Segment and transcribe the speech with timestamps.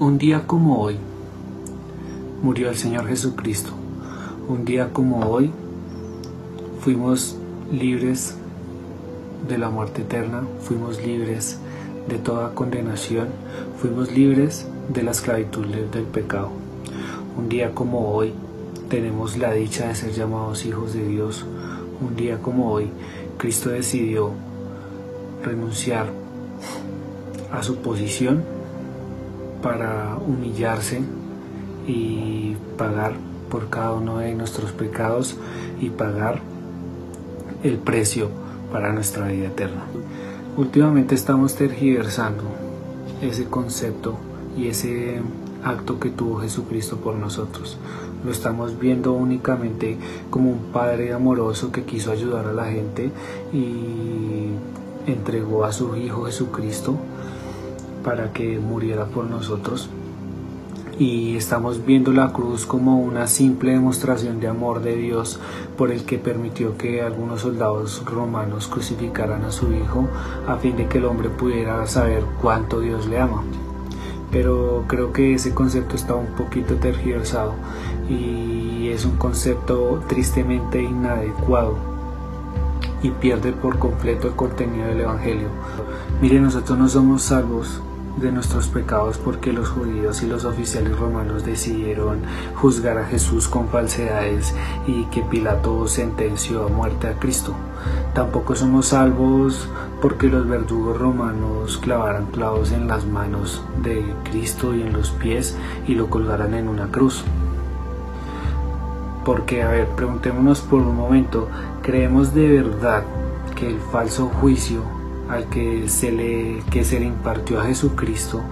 [0.00, 0.96] Un día como hoy
[2.40, 3.70] murió el Señor Jesucristo.
[4.48, 5.50] Un día como hoy
[6.78, 7.36] fuimos
[7.72, 8.36] libres
[9.48, 11.58] de la muerte eterna, fuimos libres
[12.08, 13.26] de toda condenación,
[13.76, 16.50] fuimos libres de la esclavitud del pecado.
[17.36, 18.32] Un día como hoy
[18.88, 21.44] tenemos la dicha de ser llamados hijos de Dios.
[22.00, 22.88] Un día como hoy
[23.36, 24.30] Cristo decidió
[25.42, 26.06] renunciar
[27.50, 28.57] a su posición
[29.62, 31.00] para humillarse
[31.86, 33.14] y pagar
[33.50, 35.36] por cada uno de nuestros pecados
[35.80, 36.40] y pagar
[37.62, 38.28] el precio
[38.70, 39.84] para nuestra vida eterna.
[40.56, 42.44] Últimamente estamos tergiversando
[43.22, 44.16] ese concepto
[44.56, 45.20] y ese
[45.64, 47.78] acto que tuvo Jesucristo por nosotros.
[48.24, 49.96] Lo estamos viendo únicamente
[50.30, 53.10] como un Padre amoroso que quiso ayudar a la gente
[53.52, 54.48] y
[55.06, 56.96] entregó a su Hijo Jesucristo
[58.02, 59.88] para que muriera por nosotros.
[60.98, 65.38] Y estamos viendo la cruz como una simple demostración de amor de Dios
[65.76, 70.08] por el que permitió que algunos soldados romanos crucificaran a su hijo
[70.48, 73.44] a fin de que el hombre pudiera saber cuánto Dios le ama.
[74.32, 77.54] Pero creo que ese concepto está un poquito tergiversado
[78.10, 81.76] y es un concepto tristemente inadecuado
[83.02, 85.48] y pierde por completo el contenido del Evangelio.
[86.20, 87.80] Mire, nosotros no somos salvos
[88.20, 92.22] de nuestros pecados porque los judíos y los oficiales romanos decidieron
[92.54, 94.54] juzgar a Jesús con falsedades
[94.86, 97.54] y que Pilato sentenció a muerte a Cristo.
[98.14, 99.68] Tampoco somos salvos
[100.00, 105.56] porque los verdugos romanos clavaran clavos en las manos de Cristo y en los pies
[105.86, 107.24] y lo colgaran en una cruz.
[109.24, 111.48] Porque, a ver, preguntémonos por un momento,
[111.82, 113.04] ¿creemos de verdad
[113.54, 114.97] que el falso juicio
[115.28, 118.42] al que se le, que se le impartió a Jesucristo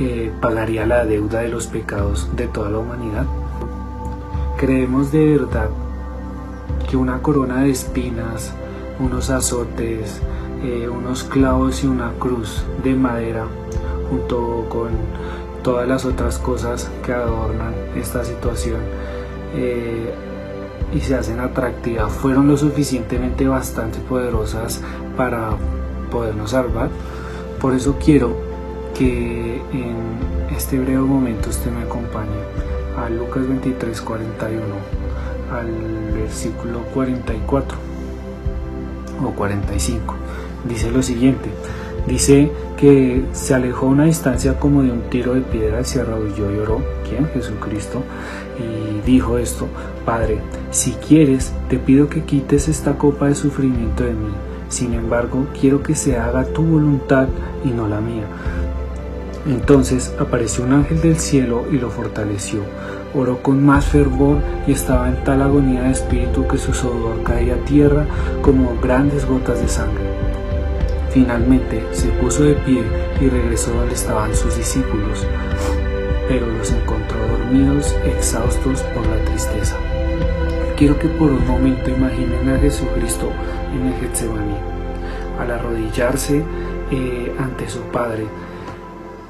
[0.00, 3.26] eh, pagaría la deuda de los pecados de toda la humanidad?
[4.56, 5.70] ¿Creemos de verdad
[6.88, 8.52] que una corona de espinas,
[9.00, 10.20] unos azotes,
[10.62, 13.46] eh, unos clavos y una cruz de madera,
[14.08, 14.90] junto con
[15.62, 18.80] todas las otras cosas que adornan esta situación,
[19.54, 20.14] eh,
[20.94, 24.80] y se hacen atractivas, fueron lo suficientemente bastante poderosas
[25.16, 25.50] para
[26.10, 26.88] podernos salvar.
[27.60, 28.36] Por eso quiero
[28.96, 32.30] que en este breve momento usted me acompañe
[32.96, 34.64] a Lucas 23, 41,
[35.52, 37.78] al versículo 44
[39.24, 40.14] o 45.
[40.68, 41.50] Dice lo siguiente,
[42.08, 46.52] dice que se alejó a una distancia como de un tiro de piedra, se arrodilló
[46.52, 47.28] y oró, ¿quién?
[47.28, 48.02] Jesucristo,
[48.58, 49.68] y dijo esto,
[50.04, 50.38] Padre,
[50.70, 54.32] si quieres, te pido que quites esta copa de sufrimiento de mí
[54.68, 57.28] sin embargo, quiero que se haga tu voluntad
[57.64, 58.24] y no la mía.
[59.46, 62.60] Entonces apareció un ángel del cielo y lo fortaleció.
[63.14, 67.54] Oró con más fervor y estaba en tal agonía de espíritu que su sudor caía
[67.54, 68.06] a tierra
[68.42, 70.17] como grandes gotas de sangre.
[71.18, 72.80] Finalmente se puso de pie
[73.20, 75.26] y regresó donde estaban sus discípulos,
[76.28, 79.74] pero los encontró dormidos, exhaustos por la tristeza.
[80.76, 83.32] Quiero que por un momento imaginen a Jesucristo
[83.74, 84.54] en el Getsemaní,
[85.40, 86.44] al arrodillarse
[86.92, 88.28] eh, ante su Padre.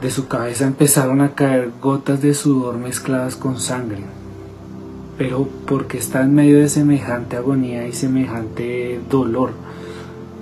[0.02, 4.02] De su cabeza empezaron a caer gotas de sudor mezcladas con sangre.
[5.16, 9.52] Pero porque está en medio de semejante agonía y semejante dolor,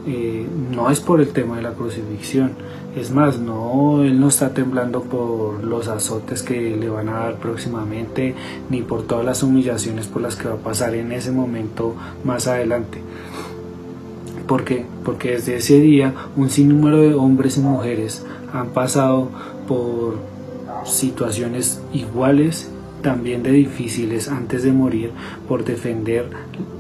[0.06, 2.52] eh, no es por el tema de la crucifixión.
[2.96, 7.36] Es más, no, él no está temblando por los azotes que le van a dar
[7.36, 8.34] próximamente,
[8.70, 11.94] ni por todas las humillaciones por las que va a pasar en ese momento
[12.24, 13.00] más adelante.
[14.46, 14.86] ¿Por qué?
[15.04, 19.28] Porque desde ese día un sinnúmero de hombres y mujeres han pasado
[19.66, 20.18] por
[20.84, 22.70] situaciones iguales,
[23.06, 25.12] también de difíciles antes de morir,
[25.46, 26.28] por defender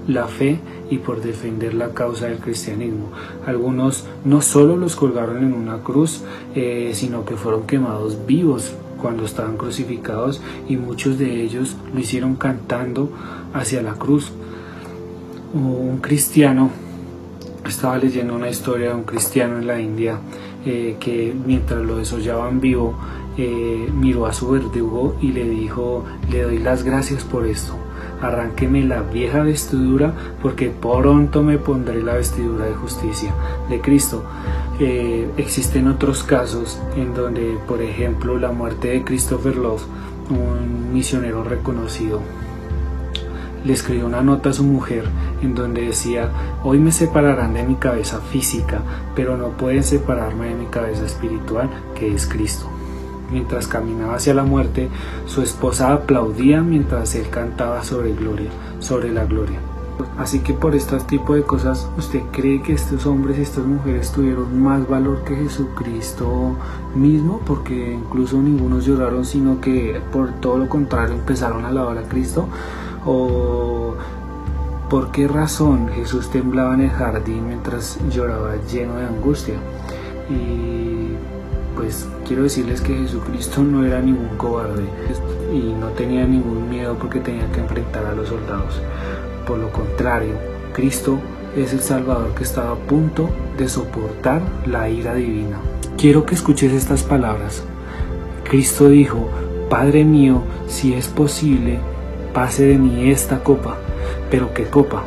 [0.08, 0.58] la fe
[0.90, 3.12] y por defender la causa del cristianismo.
[3.46, 6.22] Algunos no solo los colgaron en una cruz,
[6.56, 12.34] eh, sino que fueron quemados vivos cuando estaban crucificados y muchos de ellos lo hicieron
[12.34, 13.08] cantando
[13.54, 14.32] hacia la cruz.
[15.54, 16.70] Un cristiano
[17.64, 20.18] estaba leyendo una historia de un cristiano en la India
[20.64, 22.98] eh, que mientras lo desollaban vivo
[23.36, 27.74] eh, miró a su verdugo y le dijo, le doy las gracias por esto,
[28.22, 33.34] arránqueme la vieja vestidura porque pronto me pondré la vestidura de justicia
[33.68, 34.24] de Cristo.
[34.80, 39.84] Eh, existen otros casos en donde, por ejemplo, la muerte de Christopher Love,
[40.30, 42.20] un misionero reconocido,
[43.66, 45.04] le escribió una nota a su mujer
[45.42, 46.30] en donde decía,
[46.62, 48.80] hoy me separarán de mi cabeza física,
[49.14, 52.70] pero no pueden separarme de mi cabeza espiritual, que es Cristo.
[53.30, 54.88] Mientras caminaba hacia la muerte,
[55.26, 59.58] su esposa aplaudía mientras él cantaba sobre gloria, sobre la gloria.
[60.18, 64.12] Así que por este tipo de cosas, ¿usted cree que estos hombres y estas mujeres
[64.12, 66.56] tuvieron más valor que Jesucristo
[66.94, 67.40] mismo?
[67.46, 72.48] Porque incluso ninguno lloraron, sino que por todo lo contrario empezaron a alabar a Cristo.
[73.04, 73.94] ¿O
[74.90, 79.54] por qué razón Jesús temblaba en el jardín mientras lloraba lleno de angustia?
[81.76, 84.84] Pues quiero decirles que Jesucristo no era ningún cobarde
[85.52, 88.80] y no tenía ningún miedo porque tenía que enfrentar a los soldados.
[89.46, 90.34] Por lo contrario,
[90.72, 91.20] Cristo
[91.54, 95.58] es el Salvador que estaba a punto de soportar la ira divina.
[95.96, 97.62] Quiero que escuches estas palabras.
[98.44, 99.28] Cristo dijo,
[99.68, 101.78] Padre mío, si es posible,
[102.32, 103.76] pase de mí esta copa.
[104.30, 105.04] Pero ¿qué copa?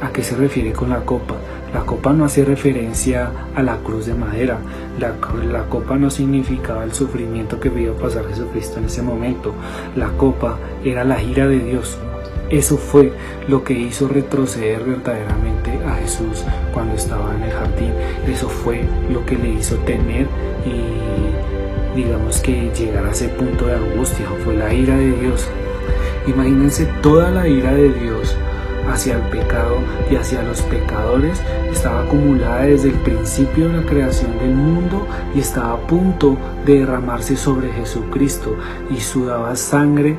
[0.00, 1.36] ¿A qué se refiere con la copa?
[1.72, 4.58] La copa no hace referencia a la cruz de madera.
[4.98, 9.54] La, copa no significaba el sufrimiento que vio pasar Jesucristo en ese momento.
[9.96, 11.98] La copa era la ira de Dios,
[12.52, 13.14] eso fue
[13.48, 17.92] lo que hizo retroceder verdaderamente a Jesús cuando estaba en el jardín.
[18.28, 20.26] Eso fue lo que le hizo temer
[20.66, 24.26] y digamos que llegar a ese punto de angustia.
[24.44, 25.48] Fue la ira de Dios.
[26.26, 28.36] Imagínense toda la ira de Dios
[28.88, 29.78] hacia el pecado
[30.10, 31.40] y hacia los pecadores
[31.70, 36.36] estaba acumulada desde el principio de la creación del mundo y estaba a punto
[36.66, 38.56] de derramarse sobre Jesucristo
[38.90, 40.18] y sudaba sangre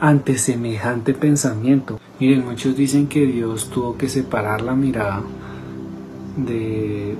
[0.00, 1.98] ante semejante pensamiento.
[2.20, 5.22] Miren, muchos dicen que Dios tuvo que separar la mirada
[6.36, 7.16] de,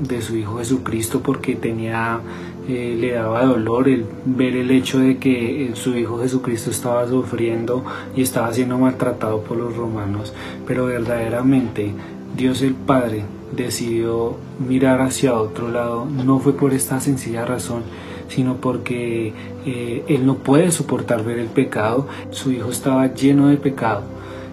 [0.00, 2.20] de, su Hijo Jesucristo porque tenía,
[2.68, 7.84] eh, le daba dolor el ver el hecho de que su Hijo Jesucristo estaba sufriendo
[8.16, 10.32] y estaba siendo maltratado por los romanos.
[10.66, 11.92] Pero verdaderamente
[12.36, 13.24] Dios el Padre
[13.54, 17.82] decidió mirar hacia otro lado, no fue por esta sencilla razón,
[18.28, 19.32] sino porque
[19.66, 22.08] eh, él no puede soportar ver el pecado.
[22.30, 24.02] Su hijo estaba lleno de pecado.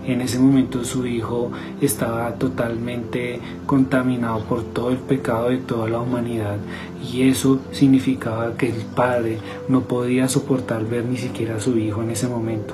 [0.06, 6.00] En ese momento su hijo estaba totalmente contaminado por todo el pecado de toda la
[6.00, 6.57] humanidad
[7.12, 9.38] y eso significaba que el padre
[9.68, 12.74] no podía soportar ver ni siquiera a su hijo en ese momento.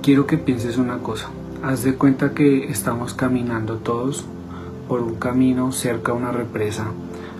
[0.00, 1.30] Quiero que pienses una cosa.
[1.62, 4.24] Haz de cuenta que estamos caminando todos
[4.88, 6.86] por un camino cerca a una represa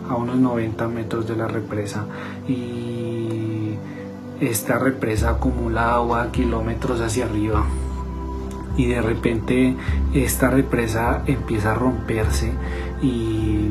[0.09, 2.05] a unos 90 metros de la represa
[2.49, 3.75] y
[4.41, 7.65] esta represa acumula agua kilómetros hacia arriba
[8.77, 9.77] y de repente
[10.15, 12.53] esta represa empieza a romperse
[13.03, 13.71] y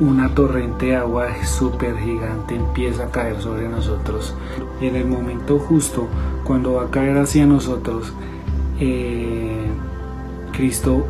[0.00, 4.34] una torrente de agua súper gigante empieza a caer sobre nosotros.
[4.80, 6.08] Y en el momento justo
[6.44, 8.12] cuando va a caer hacia nosotros
[8.80, 9.66] eh,
[10.52, 11.06] Cristo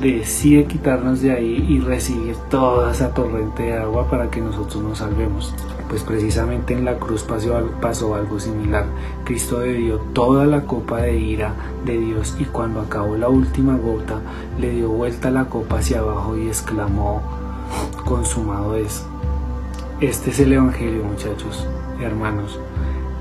[0.00, 4.98] decide quitarnos de ahí y recibir toda esa torrente de agua para que nosotros nos
[4.98, 5.54] salvemos.
[5.88, 8.84] Pues precisamente en la cruz pasó, algo similar.
[9.24, 11.54] Cristo bebió toda la copa de ira
[11.84, 14.20] de Dios y cuando acabó la última gota
[14.60, 17.22] le dio vuelta la copa hacia abajo y exclamó,
[18.04, 19.04] consumado es.
[20.00, 21.66] Este es el Evangelio muchachos,
[22.00, 22.60] hermanos.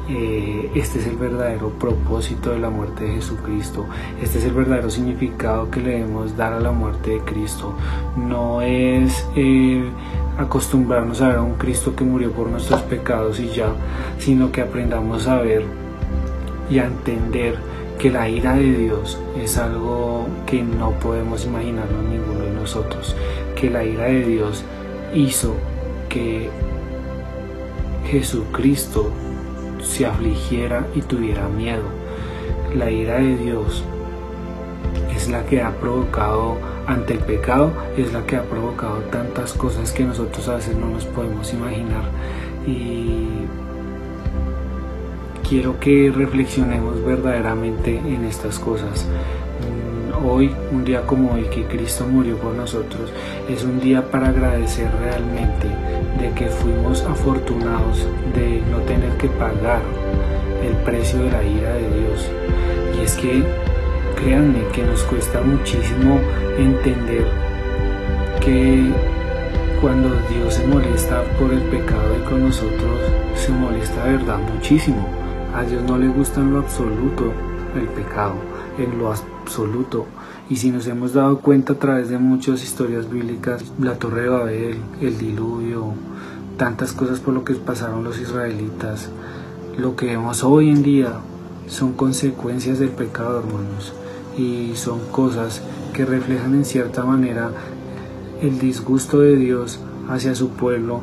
[0.10, 3.86] Eh, este es el verdadero propósito de la muerte de Jesucristo,
[4.22, 7.76] este es el verdadero significado que le debemos dar a la muerte de Cristo.
[8.16, 9.84] No es eh,
[10.38, 13.74] acostumbrarnos a ver a un Cristo que murió por nuestros pecados y ya,
[14.18, 15.66] sino que aprendamos a ver
[16.70, 17.58] y a entender
[18.00, 23.14] que la ira de Dios es algo que no podemos imaginarnos ninguno de nosotros,
[23.56, 24.64] que la ira de Dios
[25.14, 25.56] hizo
[26.08, 26.50] que
[28.06, 29.12] Jesucristo
[29.88, 31.84] se afligiera y tuviera miedo.
[32.76, 33.84] La ira de Dios
[35.16, 39.92] es la que ha provocado ante el pecado, es la que ha provocado tantas cosas
[39.92, 42.04] que nosotros a veces no nos podemos imaginar.
[42.66, 43.28] Y
[45.48, 49.06] quiero que reflexionemos verdaderamente en estas cosas.
[50.26, 53.12] Hoy, un día como hoy que Cristo murió por nosotros,
[53.48, 55.68] es un día para agradecer realmente
[56.20, 59.82] de que fuimos afortunados de no tener que pagar
[60.64, 62.28] el precio de la ira de Dios.
[62.98, 63.44] Y es que
[64.16, 66.20] créanme que nos cuesta muchísimo
[66.58, 67.28] entender
[68.40, 68.92] que
[69.80, 73.00] cuando Dios se molesta por el pecado y con nosotros
[73.36, 75.08] se molesta de verdad muchísimo.
[75.54, 77.32] A Dios no le gusta en lo absoluto
[77.76, 78.36] el pecado,
[78.80, 79.37] en lo absoluto.
[80.50, 84.30] Y si nos hemos dado cuenta a través de muchas historias bíblicas, la torre de
[84.30, 85.94] Babel, el diluvio,
[86.58, 89.10] tantas cosas por lo que pasaron los israelitas,
[89.78, 91.14] lo que vemos hoy en día
[91.68, 93.94] son consecuencias del pecado, hermanos,
[94.38, 95.62] y son cosas
[95.94, 97.52] que reflejan en cierta manera
[98.42, 101.02] el disgusto de Dios hacia su pueblo,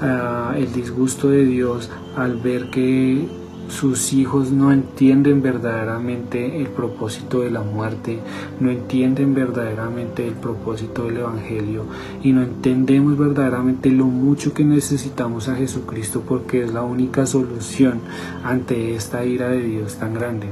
[0.00, 3.41] ah, el disgusto de Dios al ver que
[3.72, 8.18] sus hijos no entienden verdaderamente el propósito de la muerte,
[8.60, 11.86] no entienden verdaderamente el propósito del Evangelio
[12.22, 18.00] y no entendemos verdaderamente lo mucho que necesitamos a Jesucristo porque es la única solución
[18.44, 20.48] ante esta ira de Dios tan grande.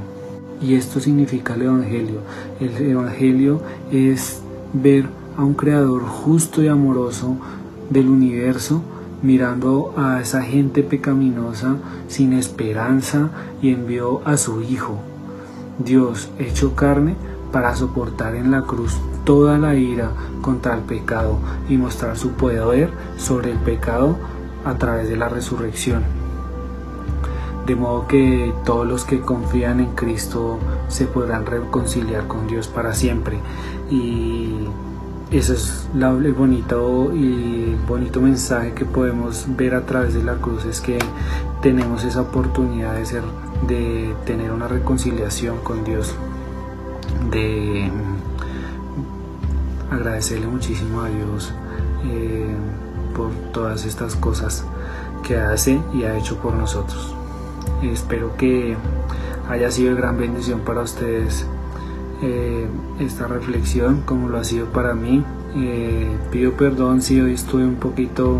[0.59, 2.21] Y esto significa el Evangelio.
[2.59, 3.61] El Evangelio
[3.91, 4.41] es
[4.73, 5.05] ver
[5.37, 7.37] a un Creador justo y amoroso
[7.91, 8.81] del universo
[9.21, 13.29] mirando a esa gente pecaminosa sin esperanza
[13.61, 14.99] y envió a su Hijo,
[15.79, 17.15] Dios hecho carne,
[17.51, 20.11] para soportar en la cruz toda la ira
[20.41, 21.37] contra el pecado
[21.69, 24.17] y mostrar su poder sobre el pecado
[24.65, 26.03] a través de la resurrección.
[27.65, 32.93] De modo que todos los que confían en Cristo se podrán reconciliar con Dios para
[32.93, 33.39] siempre.
[33.89, 34.55] Y
[35.31, 40.65] eso es el bonito y bonito mensaje que podemos ver a través de la cruz
[40.65, 40.99] es que
[41.61, 43.23] tenemos esa oportunidad de ser
[43.67, 46.13] de tener una reconciliación con Dios
[47.31, 47.89] de
[49.89, 51.53] agradecerle muchísimo a Dios
[52.05, 52.53] eh,
[53.15, 54.65] por todas estas cosas
[55.25, 57.13] que hace y ha hecho por nosotros.
[57.83, 58.75] Espero que
[59.49, 61.45] haya sido de gran bendición para ustedes
[62.21, 62.67] eh,
[62.99, 65.23] esta reflexión como lo ha sido para mí.
[65.55, 68.39] Eh, pido perdón si hoy estuve un poquito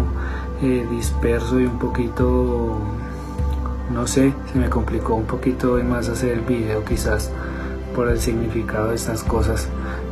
[0.61, 2.77] eh, disperso y un poquito,
[3.91, 7.31] no sé, se me complicó un poquito más hacer el video quizás
[7.95, 9.67] por el significado de estas cosas,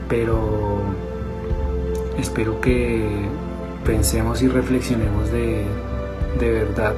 [0.10, 0.82] pero
[2.18, 3.08] espero que
[3.86, 5.64] pensemos y reflexionemos de,
[6.40, 6.96] de verdad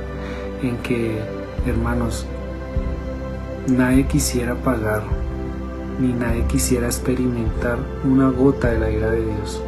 [0.64, 1.20] en que,
[1.68, 2.26] hermanos,
[3.68, 5.04] nadie quisiera pagar
[6.00, 9.62] ni nadie quisiera experimentar una gota de la ira de Dios.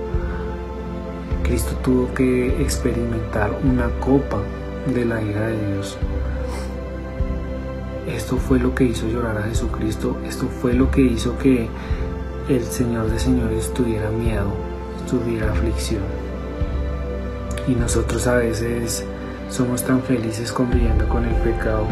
[1.44, 4.40] Cristo tuvo que experimentar una copa
[4.94, 5.98] de la ira de Dios.
[8.08, 11.68] Esto fue lo que hizo llorar a Jesucristo, esto fue lo que hizo que
[12.50, 14.54] el Señor de Señores tuviera miedo,
[15.10, 16.04] tuviera aflicción.
[17.68, 19.06] Y nosotros a veces
[19.50, 21.88] somos tan felices conviviendo con el pecado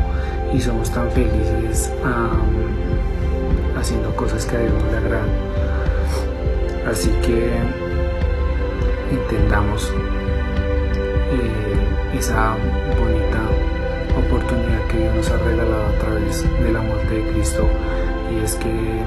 [0.54, 1.92] y somos tan felices
[3.82, 5.30] haciendo cosas que a Dios le agradan.
[6.88, 7.52] Así que
[9.12, 9.92] entendamos
[11.32, 12.56] eh, esa
[13.00, 13.42] bonita
[14.18, 17.68] oportunidad que Dios nos ha regalado a través de la muerte de Cristo
[18.32, 19.04] y es que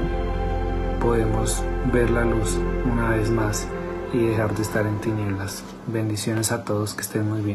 [0.99, 1.63] podemos
[1.93, 2.57] ver la luz
[2.91, 3.67] una vez más
[4.13, 5.63] y dejar de estar en tinieblas.
[5.87, 7.53] Bendiciones a todos, que estén muy bien.